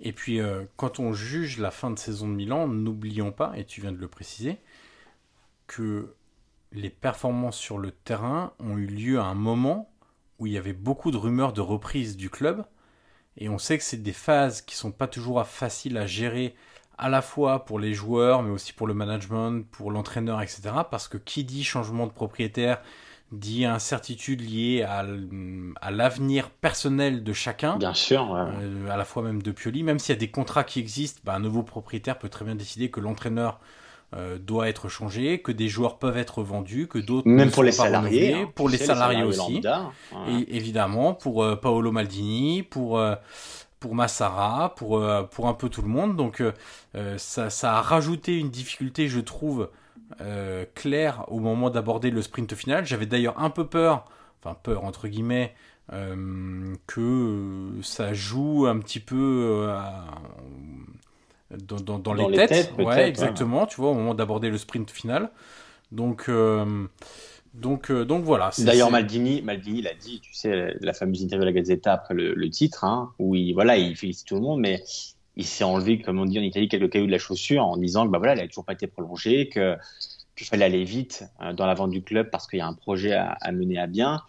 [0.00, 3.64] Et puis, euh, quand on juge la fin de saison de Milan, n'oublions pas, et
[3.64, 4.58] tu viens de le préciser,
[5.66, 6.14] que
[6.72, 9.92] les performances sur le terrain ont eu lieu à un moment
[10.38, 12.64] où il y avait beaucoup de rumeurs de reprise du club.
[13.36, 16.54] Et on sait que c'est des phases qui sont pas toujours faciles à gérer,
[16.96, 20.62] à la fois pour les joueurs, mais aussi pour le management, pour l'entraîneur, etc.
[20.90, 22.82] Parce que qui dit changement de propriétaire,
[23.32, 25.04] dit incertitude liée à,
[25.80, 27.76] à l'avenir personnel de chacun.
[27.76, 28.34] Bien sûr.
[28.34, 29.82] Euh, à la fois même de Pioli.
[29.82, 32.56] Même s'il y a des contrats qui existent, bah, un nouveau propriétaire peut très bien
[32.56, 33.60] décider que l'entraîneur
[34.16, 37.70] euh, doit être changé, que des joueurs peuvent être vendus, que d'autres même pour les
[37.70, 38.50] salariés, hein.
[38.54, 39.62] pour les salariés, aussi,
[40.28, 43.00] et évidemment pour euh, Paolo Maldini, pour
[43.78, 46.16] pour Massara, pour pour un peu tout le monde.
[46.16, 46.42] Donc
[47.16, 49.70] ça, ça a rajouté une difficulté, je trouve,
[50.20, 52.84] euh, clair au moment d'aborder le sprint final.
[52.84, 54.06] J'avais d'ailleurs un peu peur,
[54.42, 55.54] enfin peur entre guillemets,
[55.92, 59.78] euh, que ça joue un petit peu euh,
[61.50, 62.72] dans, les, têtes.
[62.78, 65.30] ouais, exactement, tu vois, au moment d'aborder le sprint final.
[65.92, 66.30] Donc,
[67.54, 68.50] donc, donc voilà.
[68.58, 72.50] D'ailleurs, Maldini, Maldini l'a dit, tu sais, la fameuse interview de la Gazzetta après le,
[72.50, 74.82] titre, hein, où il, voilà, il félicite tout le monde, mais
[75.36, 78.06] il s'est enlevé, comme on dit en Italie, quelques cailloux de la chaussure en disant
[78.06, 79.76] que bah voilà, elle n'a toujours pas été prolongée, que
[80.36, 83.12] qu'il fallait aller vite euh, dans la du club parce qu'il y a un projet
[83.12, 84.22] à, mener à bien.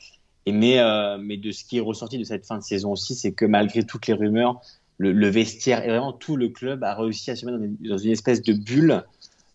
[0.45, 3.31] Et euh, mais de ce qui est ressorti de cette fin de saison aussi, c'est
[3.31, 4.59] que malgré toutes les rumeurs,
[4.97, 8.41] le, vestiaire et vraiment tout le club a réussi à se mettre dans une, espèce
[8.41, 9.03] de bulle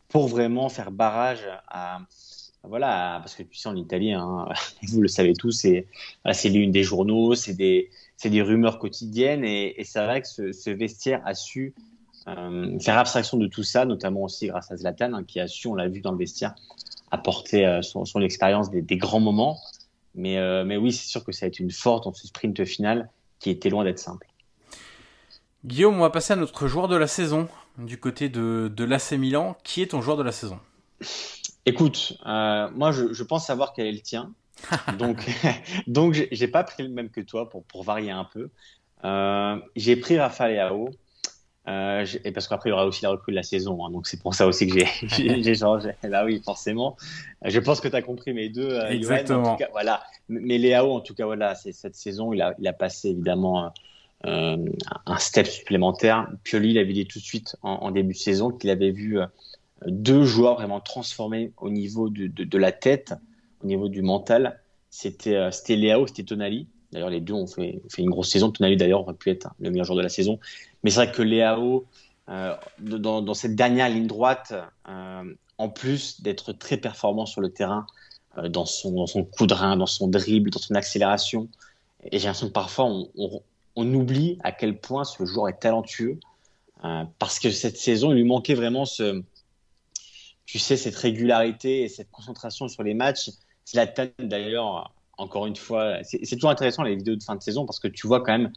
[0.08, 2.00] pour vraiment faire barrage à,
[2.68, 4.48] voilà, parce que tu sais, en Italie, hein,
[4.88, 5.86] vous le savez tous, c'est
[6.32, 7.90] c'est l'une des journaux, c'est des,
[8.24, 11.74] des rumeurs quotidiennes, et, c'est vrai que ce, vestiaire a su
[12.28, 15.68] euh, faire abstraction de tout ça, notamment aussi grâce à Zlatan, hein, qui a su,
[15.68, 16.54] on l'a vu dans le vestiaire,
[17.10, 19.58] apporter euh, son, son, expérience des, grands moments.
[20.14, 22.64] Mais, euh, mais oui, c'est sûr que ça a été une forte dans ce sprint
[22.64, 24.26] final qui était loin d'être simple.
[25.64, 27.48] Guillaume, on va passer à notre joueur de la saison
[27.78, 29.56] du côté de, de l'AC Milan.
[29.62, 30.58] Qui est ton joueur de la saison?
[31.66, 34.32] Écoute, euh, moi je, je, pense savoir quel est le tien.
[34.98, 35.26] donc,
[35.88, 38.50] donc j'ai pas pris le même que toi pour, pour varier un peu.
[39.04, 40.90] Euh, j'ai pris Rafael Leao.
[41.68, 44.06] Euh, et parce qu'après il y aura aussi la recrue de la saison, hein, donc
[44.06, 45.90] c'est pour ça aussi que j'ai changé.
[46.08, 46.96] Bah oui, forcément.
[47.44, 48.70] Je pense que tu as compris mes deux.
[48.70, 49.42] Euh, Exactement.
[49.42, 50.04] En tout cas, voilà.
[50.28, 53.72] Mais Léao, en tout cas, voilà, cette saison, il a, il a passé évidemment
[54.22, 56.28] un step supplémentaire.
[56.44, 59.18] Pioli l'avait dit tout de suite en, en début de saison qu'il avait vu
[59.86, 63.14] deux joueurs vraiment transformés au niveau de, de, la tête,
[63.62, 64.60] au niveau du mental.
[64.90, 66.68] C'était euh, c'était Léao, c'était Tonali.
[66.92, 68.50] D'ailleurs, les deux ont fait, fait, une grosse saison.
[68.50, 70.38] Tonali, d'ailleurs, aurait pu être le meilleur joueur de la saison.
[70.82, 71.86] Mais c'est vrai que Léao,
[72.28, 74.52] euh, dans, cette dernière ligne droite,
[74.88, 77.86] euh, en plus d'être très performant sur le terrain,
[78.38, 81.48] euh, dans, son, dans son coup de rein, dans son dribble, dans son accélération,
[82.10, 83.42] et j'ai l'impression que parfois on, on,
[83.76, 86.18] on, oublie à quel point ce joueur est talentueux,
[87.18, 89.24] parce que cette saison, il lui manquait vraiment ce,
[90.46, 93.30] tu sais, cette régularité et cette concentration sur les matchs.
[93.68, 97.80] Zlatan, d'ailleurs, encore une fois, c'est toujours intéressant les vidéos de fin de saison parce
[97.80, 98.52] que tu vois quand même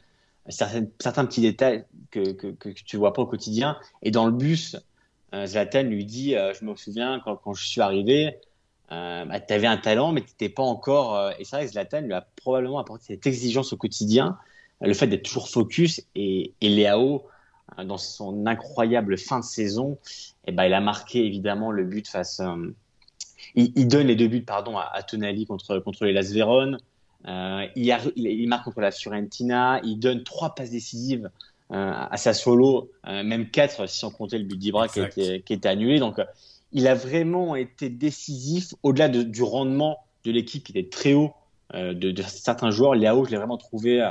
[0.50, 3.78] certains, petits détails que, que, que, tu vois pas au quotidien.
[4.02, 4.78] Et dans le bus,
[5.34, 8.38] euh, Zlatan lui dit, euh, je me souviens quand, je suis arrivé,
[8.92, 11.16] euh, bah, tu avais un talent, mais tu n'étais pas encore.
[11.16, 14.38] Euh, et c'est vrai que Zlatan lui a probablement apporté cette exigence au quotidien,
[14.82, 16.02] le fait d'être toujours focus.
[16.16, 17.24] Et, et Léao,
[17.86, 19.98] dans son incroyable fin de saison,
[20.46, 22.40] eh ben, il a marqué évidemment le but face.
[22.40, 22.76] Euh,
[23.56, 26.78] il, il, donne les deux buts pardon, à, à Tonali contre, contre les Las Véron.
[27.28, 29.80] Euh, il, a, il, marque contre la Fiorentina.
[29.84, 31.30] Il donne trois passes décisives
[31.72, 35.70] euh, à Sassuolo, euh, même quatre si on comptait le but d'Ibra qui, qui, était
[35.70, 36.00] annulé.
[36.00, 36.20] Donc,
[36.72, 41.34] il a vraiment été décisif au-delà de, du rendement de l'équipe qui était très haut
[41.74, 42.96] de, de, certains joueurs.
[42.96, 44.10] Léao, je l'ai vraiment trouvé.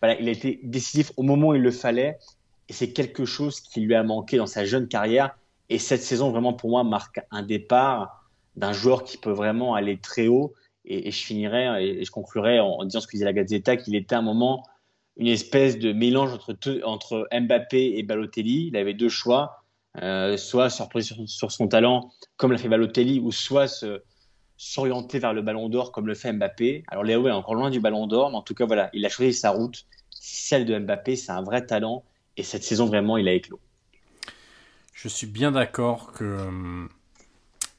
[0.00, 2.18] voilà, il a été décisif au moment où il le fallait.
[2.68, 5.36] Et c'est quelque chose qui lui a manqué dans sa jeune carrière.
[5.68, 8.24] Et cette saison, vraiment, pour moi, marque un départ
[8.56, 10.54] d'un joueur qui peut vraiment aller très haut.
[10.84, 14.14] Et, je finirai et je conclurai en, disant ce que disait la Gazzetta, qu'il était
[14.14, 14.66] à un moment
[15.16, 18.68] une espèce de mélange entre, entre Mbappé et Balotelli.
[18.68, 19.62] Il avait deux choix,
[20.02, 24.02] euh, soit se reposer sur, sur, son talent, comme l'a fait Balotelli, ou soit se,
[24.56, 26.84] s'orienter vers le ballon d'or, comme le fait Mbappé.
[26.88, 29.08] Alors Léo est encore loin du ballon d'or, mais en tout cas, voilà, il a
[29.08, 29.86] choisi sa route.
[30.10, 32.04] Celle de Mbappé, c'est un vrai talent.
[32.36, 33.60] Et cette saison, vraiment, il a éclos.
[34.92, 36.86] Je suis bien d'accord que euh,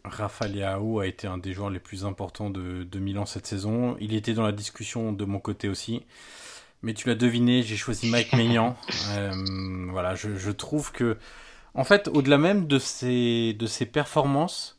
[0.04, 3.98] Rafa Leao a été un des joueurs les plus importants de, de, Milan cette saison.
[4.00, 6.04] Il était dans la discussion de mon côté aussi.
[6.82, 8.76] Mais tu l'as deviné, j'ai choisi Mike Maignan.
[9.12, 9.32] euh,
[9.90, 11.18] voilà, je, je, trouve que,
[11.74, 14.78] en fait, au-delà même de ses, de ses performances,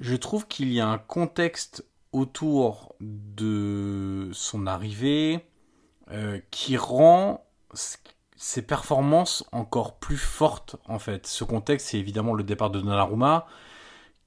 [0.00, 5.44] je trouve qu'il y a un contexte autour de son arrivée
[6.10, 7.44] euh, qui rend
[8.38, 11.26] ses performances encore plus fortes en fait.
[11.26, 13.46] Ce contexte, c'est évidemment le départ de Donnarumma,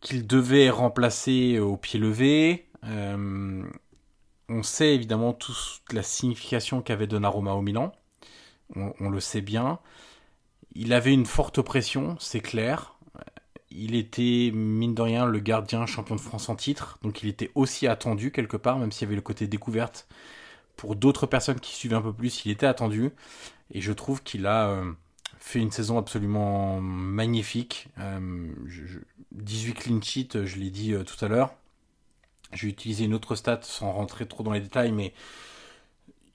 [0.02, 2.68] qu'il devait remplacer au pied levé.
[2.84, 3.64] Euh,
[4.50, 7.94] on sait évidemment toute la signification qu'avait Donnarumma au Milan.
[8.76, 9.80] On, on, le sait bien.
[10.76, 12.96] Il avait une forte pression, c'est clair.
[13.70, 17.00] Il était, mine de rien, le gardien champion de France en titre.
[17.02, 20.08] Donc il était aussi attendu quelque part, même s'il y avait le côté découverte.
[20.76, 23.12] Pour d'autres personnes qui suivaient un peu plus, il était attendu.
[23.72, 24.92] Et je trouve qu'il a euh,
[25.40, 27.88] fait une saison absolument magnifique.
[28.00, 29.00] Euh, je,
[29.32, 31.54] 18 clean sheets, je l'ai dit euh, tout à l'heure.
[32.54, 35.14] Je vais utiliser une autre stat sans rentrer trop dans les détails, mais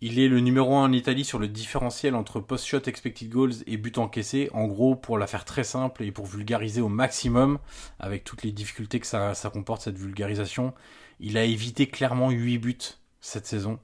[0.00, 3.76] il est le numéro 1 en Italie sur le différentiel entre post-shot expected goals et
[3.76, 4.48] but encaissé.
[4.52, 7.58] En gros, pour la faire très simple et pour vulgariser au maximum,
[7.98, 10.72] avec toutes les difficultés que ça, ça comporte, cette vulgarisation,
[11.20, 12.78] il a évité clairement 8 buts
[13.20, 13.78] cette saison.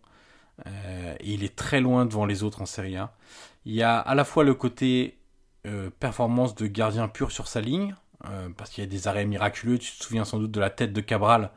[0.67, 3.13] Euh, et il est très loin devant les autres en Serie A.
[3.65, 5.19] Il y a à la fois le côté
[5.67, 7.95] euh, performance de gardien pur sur sa ligne,
[8.27, 9.79] euh, parce qu'il y a des arrêts miraculeux.
[9.79, 11.51] Tu te souviens sans doute de la tête de Cabral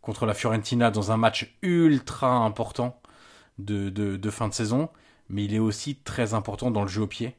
[0.00, 3.00] contre la Fiorentina dans un match ultra important
[3.58, 4.88] de, de, de fin de saison,
[5.28, 7.36] mais il est aussi très important dans le jeu au pied.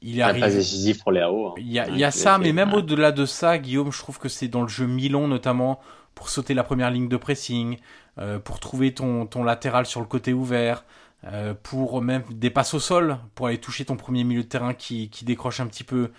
[0.00, 0.42] Il arrive.
[0.42, 1.48] Pas décisif pour les hauts.
[1.48, 1.54] Hein.
[1.58, 4.18] Il y a, il y a ça, mais même au-delà de ça, Guillaume, je trouve
[4.18, 5.80] que c'est dans le jeu Milan notamment
[6.14, 7.78] pour sauter la première ligne de pressing,
[8.44, 10.84] pour trouver ton, ton latéral sur le côté ouvert,
[11.24, 14.72] euh, pour même des passes au sol, pour aller toucher ton premier milieu de terrain
[14.72, 16.10] qui, qui décroche un petit peu.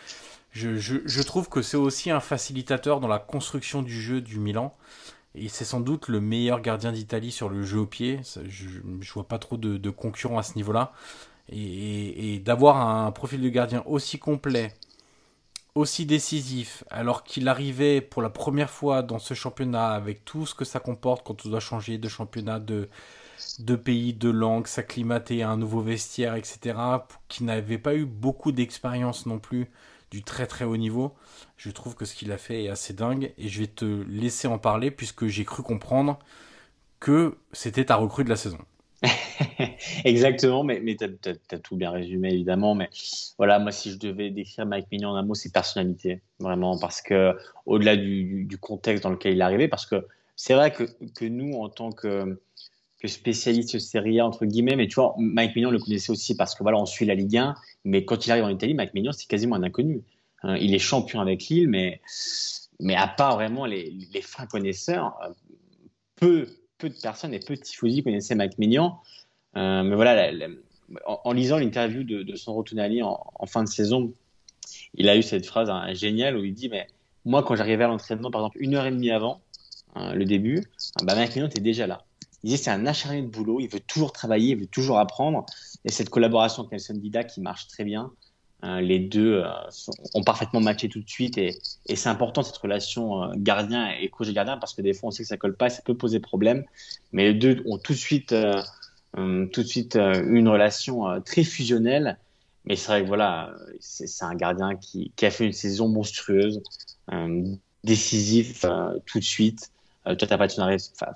[0.51, 4.75] Je, je, trouve que c'est aussi un facilitateur dans la construction du jeu du Milan.
[5.35, 8.19] Et c'est sans doute le meilleur gardien d'Italie sur le jeu au pied.
[8.47, 8.67] Je,
[8.99, 10.91] je vois pas trop de, de concurrents à ce niveau-là.
[11.51, 14.73] Et, et, d'avoir un profil de gardien aussi complet,
[15.75, 20.55] aussi décisif, alors qu'il arrivait pour la première fois dans ce championnat avec tout ce
[20.55, 22.89] que ça comporte quand on doit changer de championnat, de,
[23.75, 26.77] pays, de langue, s'acclimater à un nouveau vestiaire, etc.,
[27.27, 29.69] qui n'avait pas eu beaucoup d'expérience non plus
[30.11, 31.15] du très très haut niveau.
[31.57, 34.47] Je trouve que ce qu'il a fait est assez dingue et je vais te laisser
[34.47, 36.19] en parler puisque j'ai cru comprendre
[36.99, 38.59] que c'était ta recrue de la saison.
[40.05, 42.75] Exactement, mais, mais tu as, tout bien résumé évidemment.
[42.75, 42.89] Mais
[43.37, 47.01] voilà, moi, si je devais décrire Mike Mignon en un mot, c'est personnalité, vraiment, parce
[47.01, 50.83] que au-delà du, contexte dans lequel il est arrivé, parce que c'est vrai que,
[51.15, 52.39] que, nous, en tant que,
[52.99, 56.55] que spécialiste Serie A, entre guillemets, mais tu vois, Mike Mignon le connaissait aussi parce
[56.55, 59.11] que voilà, on suit la Ligue 1, mais quand il arrive en Italie, Mike Mignon,
[59.11, 60.03] c'est quasiment un inconnu.
[60.43, 62.01] Hein, il est champion avec Lille, mais,
[62.79, 65.29] mais à part vraiment les, fins connaisseurs, euh,
[66.15, 66.47] peu,
[66.77, 68.93] peu de personnes et peu de tifosi connaissaient Mike Mignon.
[69.57, 70.31] Euh, mais voilà,
[71.05, 74.13] en, lisant l'interview de, son Rotonali en, en, fin de saison,
[74.93, 76.87] il a eu cette phrase hein, géniale où il dit mais
[77.25, 79.41] moi quand j'arrivais à l'entraînement par exemple une heure et demie avant
[79.95, 80.63] hein, le début,
[81.03, 82.03] bah Mike Mignon était déjà là.
[82.43, 85.45] Il dit c'est un acharné de boulot, il veut toujours travailler, il veut toujours apprendre.
[85.83, 88.11] Et cette collaboration avec Nelson Dida qui marche très bien,
[88.61, 89.49] hein, les deux euh,
[90.13, 91.57] ont parfaitement matché tout de suite et,
[91.87, 95.11] et c'est important cette relation euh, gardien et coach gardien parce que des fois on
[95.11, 96.63] sait que ça colle pas, ça peut poser problème,
[97.11, 98.33] mais les deux ont tout de suite
[99.15, 102.17] tout de suite euh, une relation euh, très fusionnelle.
[102.65, 106.61] Mais c'est vrai que voilà, c'est un gardien qui, qui, a fait une saison monstrueuse,
[107.83, 108.65] décisif
[109.05, 109.71] tout de suite.
[110.03, 110.53] toi, tu n'as pas de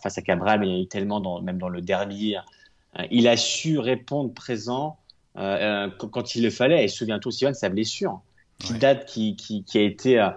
[0.02, 2.36] face à Cabral, mais il y a eu tellement, dans, même dans le derby.
[3.12, 4.98] il a su répondre présent
[5.36, 6.86] quand il le fallait.
[6.86, 8.22] Et souviens-toi aussi de sa blessure,
[8.58, 10.28] qui date, qui, qui, qui, a été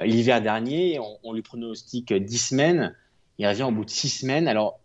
[0.00, 1.00] l'hiver dernier.
[1.00, 2.94] On, on, lui pronostique 10 semaines.
[3.38, 4.46] Il revient au bout de six semaines.
[4.46, 4.78] Alors,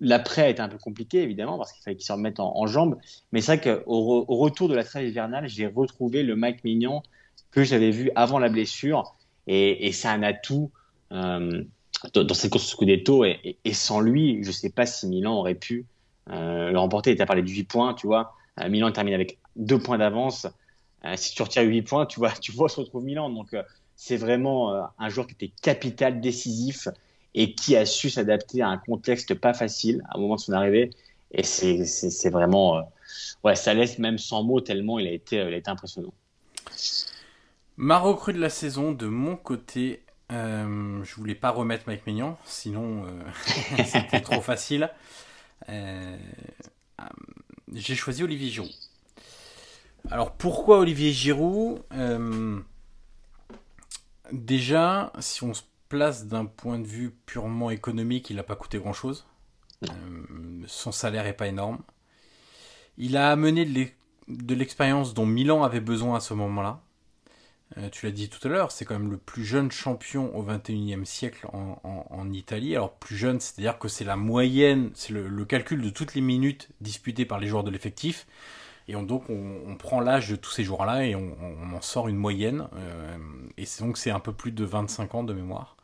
[0.00, 2.96] l'après a été un peu compliqué, évidemment, parce qu'il fallait qu'il se remette en, jambes.
[3.32, 7.02] Mais c'est vrai qu'au au retour de la trêve hivernale, j'ai retrouvé le Mike Mignon
[7.50, 9.16] que j'avais vu avant la blessure.
[9.46, 10.70] Et, et c'est un atout
[11.12, 11.64] euh,
[12.14, 13.24] dans, cette course Scudetto.
[13.24, 15.86] Et, et, sans lui, je ne sais pas si Milan aurait pu
[16.30, 17.14] euh, le remporter.
[17.16, 18.34] Tu as parlé de 8 points, tu vois.
[18.60, 20.46] Euh, Milan termine avec 2 points d'avance.
[21.16, 23.30] Si tu retires 8 points, tu vois, tu vois, se retrouve Milan.
[23.30, 23.56] Donc,
[23.96, 26.88] c'est vraiment un joueur qui était capital, décisif
[27.34, 30.52] et qui a su s'adapter à un contexte pas facile à un moment de son
[30.52, 30.90] arrivée.
[31.32, 32.82] Et c'est vraiment, euh,
[33.44, 36.12] ouais, ça laisse même sans mots tellement il a été, été impressionnant.
[37.76, 42.38] Ma recrue de la saison, de mon côté, euh, je voulais pas remettre Mike Maignan,
[42.44, 43.22] sinon euh,
[43.84, 44.90] c'était trop facile.
[45.68, 46.16] Euh,
[47.72, 48.70] j'ai choisi Olivier Giroud.
[50.10, 51.82] Alors pourquoi Olivier Giroud?
[54.30, 58.78] Déjà, si on se place d'un point de vue purement économique, il n'a pas coûté
[58.78, 59.26] grand-chose.
[59.84, 59.90] Euh,
[60.66, 61.80] son salaire n'est pas énorme.
[62.96, 63.66] Il a amené
[64.28, 66.80] de l'expérience dont Milan avait besoin à ce moment-là.
[67.78, 70.42] Euh, tu l'as dit tout à l'heure, c'est quand même le plus jeune champion au
[70.44, 72.74] 21e siècle en, Italie.
[72.74, 76.68] Alors plus jeune, c'est-à-dire que c'est la moyenne, c'est le, calcul de toutes les minutes
[76.80, 78.26] disputées par les joueurs de l'effectif.
[78.88, 81.36] Et donc on, prend l'âge de tous ces joueurs-là et on,
[81.74, 82.68] en sort une moyenne.
[82.76, 83.16] Euh,
[83.56, 85.76] et donc c'est un peu plus de 25 ans de mémoire.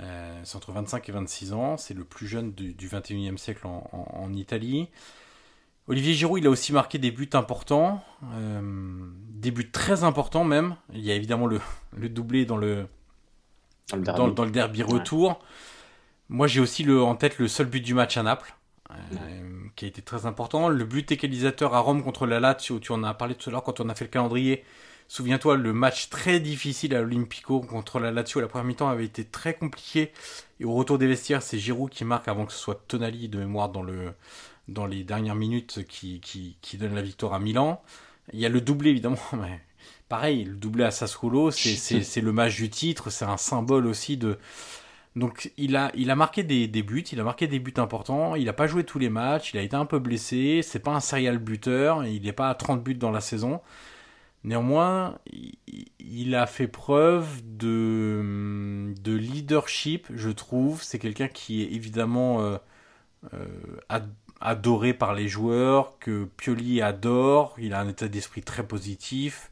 [0.00, 1.76] Euh, c'est entre 25 et 26 ans.
[1.76, 4.88] C'est le plus jeune du, 21e siècle en, Italie.
[5.88, 8.02] Olivier Giroud, il a aussi marqué des buts importants,
[8.34, 8.60] euh,
[9.30, 10.76] des buts très importants même.
[10.92, 11.60] Il y a évidemment le,
[11.96, 12.86] le doublé dans le,
[13.92, 15.40] dans le derby, retour.
[16.28, 18.54] Moi, j'ai aussi le, en tête le seul but du match à Naples,
[18.90, 18.94] euh,
[19.76, 20.68] qui a été très important.
[20.68, 23.64] Le but égalisateur à Rome contre la Lazio, tu en as parlé tout à l'heure
[23.64, 24.64] quand on a fait le calendrier.
[25.12, 29.26] Souviens-toi, le match très difficile à l'Olympico contre la Lazio la première mi-temps avait été
[29.26, 30.10] très compliqué.
[30.58, 33.38] Et au retour des vestiaires, c'est Giroud qui marque avant que ce soit Tonali de
[33.38, 34.14] mémoire dans, le,
[34.68, 37.82] dans les dernières minutes qui, qui, qui donne la victoire à Milan.
[38.32, 39.60] Il y a le doublé évidemment, mais
[40.08, 44.38] pareil, le doublé à Sassuolo, c'est le match du titre, c'est un symbole aussi de.
[45.14, 48.34] Donc il a, il a marqué des, des, buts, il a marqué des buts importants,
[48.34, 50.92] il n'a pas joué tous les matchs, il a été un peu blessé, c'est pas
[50.92, 53.60] un serial buteur, il n'est pas à 30 buts dans la saison.
[54.44, 55.18] Néanmoins,
[56.00, 60.82] il a fait preuve de, de leadership, je trouve.
[60.82, 62.56] C'est quelqu'un qui est évidemment euh,
[63.34, 63.46] euh,
[64.40, 67.54] adoré par les joueurs, que Pioli adore.
[67.58, 69.50] Il a un état d'esprit très positif.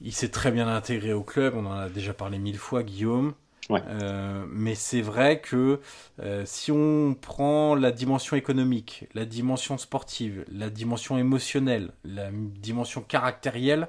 [0.00, 1.54] Il s'est très bien intégré au club.
[1.56, 3.34] On en a déjà parlé mille fois, Guillaume.
[3.70, 5.80] Euh, mais c'est vrai que
[6.20, 13.00] euh, si on prend la dimension économique, la dimension sportive, la dimension émotionnelle, la dimension
[13.00, 13.88] caractérielle,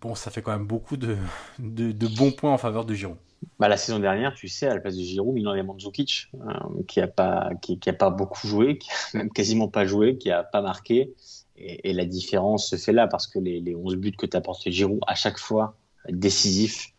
[0.00, 1.16] Bon, ça fait quand même beaucoup de,
[1.58, 3.16] de, bons points en faveur de Giroud.
[3.58, 7.00] Bah, la saison dernière, tu sais, à la place de Giroud, Milan Mandzukic, euh, qui
[7.00, 10.30] a pas, qui, qui, a pas beaucoup joué, qui a même quasiment pas joué, qui
[10.30, 11.14] a pas marqué.
[11.56, 14.68] Et, et la différence se fait là parce que les, les 11 buts que t'apporte
[14.68, 15.76] Giroud à chaque fois
[16.08, 16.94] décisifs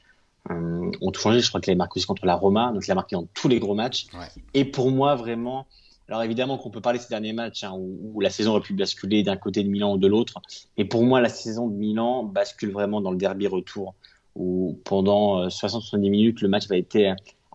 [0.51, 1.41] euh, ont tout changé.
[1.41, 3.47] Je crois qu'il a marqué aussi contre la Roma, donc il a marqué dans tous
[3.47, 4.07] les gros matchs.
[4.13, 4.27] Ouais.
[4.53, 5.67] Et pour moi, vraiment,
[6.07, 8.73] alors évidemment qu'on peut parler de ces derniers matchs hein, où, la saison aurait pu
[8.73, 10.39] basculer d'un côté de Milan ou de l'autre,
[10.77, 13.95] mais pour moi la saison de Milan bascule vraiment dans le derby retour
[14.35, 16.97] où pendant 60-70 euh, minutes le match va être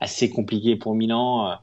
[0.00, 1.50] assez compliqué pour Milan.
[1.50, 1.54] Euh,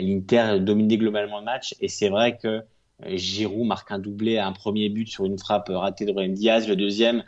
[0.00, 4.46] L'Inter dominait globalement le match et c'est vrai que euh, Giroud marque un doublé à
[4.46, 7.22] un premier but sur une frappe ratée de Brahim Diaz, le deuxième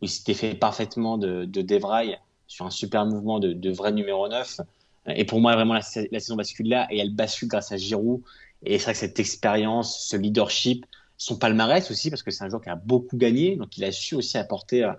[0.00, 3.92] où il s'était fait parfaitement de, de Devray sur un super mouvement de, de vrai
[3.92, 4.60] numéro 9.
[5.08, 5.80] Et pour moi, vraiment, la,
[6.12, 8.22] la, saison bascule là et elle bascule grâce à Giroud
[8.64, 10.84] et c'est vrai que cette expérience, ce leadership,
[11.16, 13.92] son palmarès aussi, parce que c'est un joueur qui a beaucoup gagné, donc il a
[13.92, 14.92] su aussi apporter euh,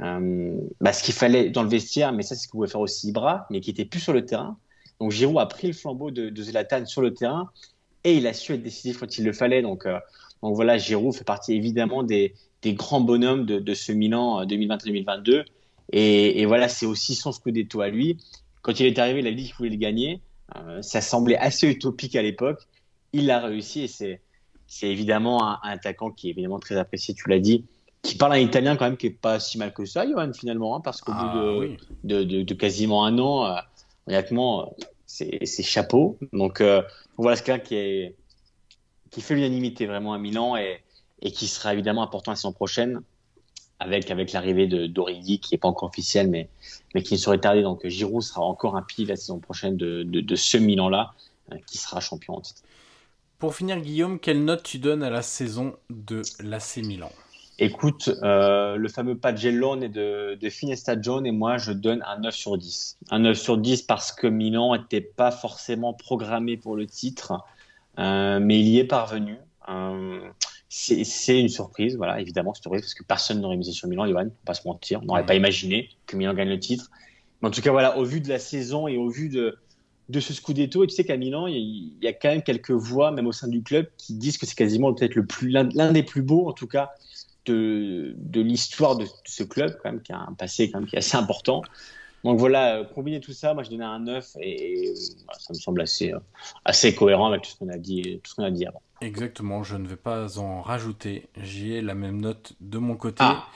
[0.00, 2.80] euh bah, ce qu'il fallait dans le vestiaire, mais ça c'est ce que pouvait faire
[2.80, 4.56] aussi Ibra, mais qui était plus sur le terrain.
[5.00, 7.50] Donc Giroud a pris le flambeau de, de Zlatan sur le terrain
[8.04, 9.62] et il a su être décisif quand il le fallait.
[9.62, 9.98] Donc, euh,
[10.42, 12.34] donc voilà, Giroud fait partie évidemment des,
[12.64, 15.30] grands bonhommes de, de ce Milan 2021-2022.
[15.30, 15.44] Euh,
[15.92, 18.18] et, et, voilà, c'est aussi son scudetto à lui.
[18.62, 20.20] Quand il est arrivé, il a dit qu'il voulait le gagner.
[20.80, 22.66] Ça semblait assez utopique à l'époque
[23.12, 24.20] il l'a réussi et c'est
[24.66, 27.64] c'est évidemment un, un, attaquant qui est évidemment très apprécié, tu l'as dit,
[28.02, 30.76] qui parle un italien quand même qui est pas si mal que ça, Johan, finalement,
[30.76, 31.76] hein, parce qu'au ah, bout de, oui.
[32.04, 33.60] de, de, de, quasiment un an, euh,
[34.06, 34.74] honnêtement,
[35.06, 36.18] c'est chapeau.
[36.32, 36.82] Donc euh,
[37.16, 38.16] voilà, c'est quelqu'un qui, est,
[39.10, 40.80] qui fait l'unanimité vraiment à Milan et,
[41.22, 43.00] et qui sera évidemment important la saison prochaine
[43.80, 46.48] avec, avec l'arrivée d'Origi qui n'est pas encore officiel mais,
[46.94, 47.62] mais qui ne serait tardé.
[47.62, 51.14] Donc Giroud sera encore un pilier la saison prochaine de, de, de ce Milan-là
[51.52, 52.62] euh, qui sera champion en titre.
[53.38, 57.12] Pour finir, Guillaume, quelle note tu donnes à la saison de l'AC Milan?
[57.60, 62.18] Écoute, euh, le fameux Pagellone est de, de Finesta John et moi je donne un
[62.18, 62.98] 9 sur 10.
[63.10, 67.44] Un 9 sur 10 parce que Milan n'était pas forcément programmé pour le titre,
[68.00, 69.36] euh, mais il y est parvenu.
[69.68, 70.18] Euh,
[70.68, 74.08] c'est une surprise, voilà, évidemment, c'est une surprise parce que personne n'aurait misé sur Milan,
[74.08, 75.00] Johan, on pas se mentir.
[75.02, 76.90] On n'aurait pas imaginé que Milan gagne le titre.
[77.40, 79.58] Mais en tout cas, voilà, au vu de la saison et au vu de,
[80.08, 80.84] de ce Scudetto.
[80.84, 83.48] Et tu sais qu'à Milan, il y, a quand même quelques voix, même au sein
[83.48, 86.52] du club, qui disent que c'est quasiment peut-être le plus l'un des plus beaux, en
[86.52, 86.92] tout cas,
[87.46, 90.96] de, de l'histoire de, ce club, quand même, qui a un passé quand même qui
[90.96, 91.62] est assez important.
[92.24, 94.94] Donc voilà, euh, combiner tout ça, moi je donnais un 9 et, et
[95.24, 96.18] voilà, ça me semble assez, euh,
[96.64, 98.82] assez cohérent avec tout ce qu'on a dit, tout ce qu'on a dit avant.
[99.00, 101.28] Exactement, je ne vais pas en rajouter.
[101.36, 103.18] J'ai la même note de mon côté.
[103.20, 103.46] Ah.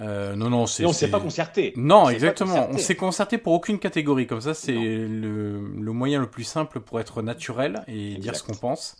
[0.00, 0.84] Euh, non, non, c'est.
[0.84, 1.72] on s'est pas concerté.
[1.76, 2.54] Non, exactement.
[2.54, 2.74] Concerté.
[2.74, 4.26] On s'est concerté pour aucune catégorie.
[4.26, 8.20] Comme ça, c'est le, le, moyen le plus simple pour être naturel et exact.
[8.20, 8.96] dire ce qu'on pense.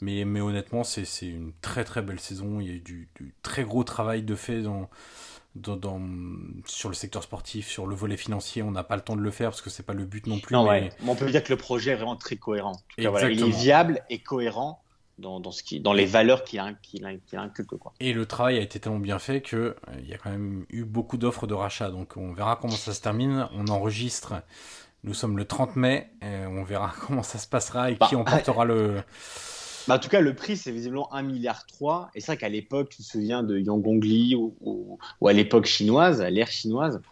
[0.00, 2.60] Mais, mais honnêtement, c'est une très très belle saison.
[2.60, 4.88] Il y a eu du, du très gros travail de fait dans,
[5.54, 6.00] dans, dans,
[6.66, 8.62] sur le secteur sportif, sur le volet financier.
[8.62, 10.38] On n'a pas le temps de le faire parce que c'est pas le but non
[10.38, 10.54] plus.
[10.54, 10.70] Non, mais...
[10.70, 10.92] ouais.
[11.06, 12.80] On peut dire que le projet est vraiment très cohérent.
[12.96, 14.82] Cas, voilà, il est viable et cohérent
[15.22, 17.06] dans, dans, ce qui, dans les valeurs qu'il a, a, qu'il
[17.38, 17.76] inculque.
[17.78, 17.94] Quoi.
[18.00, 20.84] Et le travail a été tellement bien fait qu'il euh, y a quand même eu
[20.84, 21.90] beaucoup d'offres de rachat.
[21.90, 23.48] Donc on verra comment ça se termine.
[23.54, 24.34] On enregistre,
[25.04, 28.16] nous sommes le 30 mai, et on verra comment ça se passera et bah, qui
[28.16, 29.00] emportera le...
[29.88, 31.64] Bah, en tout cas, le prix, c'est visiblement 1,3 milliard.
[32.14, 35.32] Et c'est vrai qu'à l'époque, tu te souviens de Yang Gongli ou, ou, ou à
[35.32, 37.02] l'époque chinoise, à l'ère chinoise,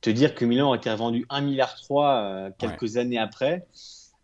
[0.00, 2.98] te dire que Milan aurait été vendu 1,3 milliard euh, quelques ouais.
[2.98, 3.66] années après,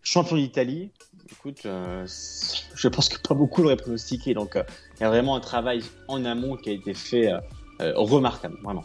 [0.03, 0.91] champion d'Italie,
[1.31, 4.35] écoute, euh, je pense que pas beaucoup l'auraient pronostiqué.
[4.35, 4.63] Donc, euh,
[4.97, 8.85] il y a vraiment un travail en amont qui a été fait euh, remarquable, vraiment.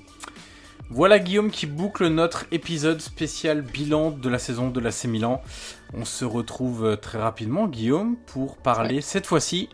[0.91, 5.41] Voilà Guillaume qui boucle notre épisode spécial bilan de la saison de l'AC Milan.
[5.93, 9.01] On se retrouve très rapidement Guillaume pour parler ouais.
[9.01, 9.69] cette fois-ci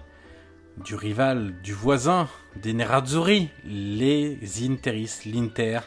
[0.84, 2.28] du rival, du voisin
[2.62, 5.80] des Nerazzurri, les Interis, l'Inter.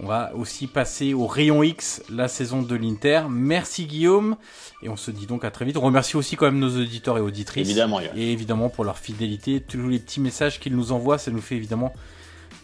[0.00, 3.22] On va aussi passer au rayon X, la saison de l'Inter.
[3.30, 4.36] Merci Guillaume,
[4.82, 5.76] et on se dit donc à très vite.
[5.76, 7.68] On remercie aussi quand même nos auditeurs et auditrices.
[7.68, 8.10] Évidemment, yeah.
[8.16, 11.56] Et évidemment pour leur fidélité, tous les petits messages qu'ils nous envoient, ça nous fait
[11.56, 11.92] évidemment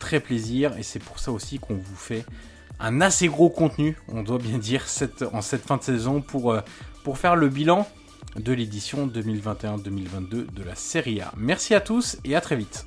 [0.01, 2.25] très plaisir, et c'est pour ça aussi qu'on vous fait
[2.81, 6.53] un assez gros contenu, on doit bien dire, cette, en cette fin de saison pour,
[6.53, 6.61] euh,
[7.05, 7.87] pour faire le bilan
[8.37, 11.33] de l'édition 2021-2022 de la Serie A.
[11.37, 12.87] Merci à tous et à très vite.